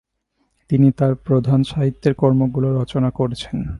তিনি 0.69 0.91
তার 0.91 1.15
প্রধান 1.15 1.63
সাহিত্য 1.63 2.13
কর্মগুলো 2.13 2.81
রচনা 2.81 3.09
করেছেন। 3.11 3.63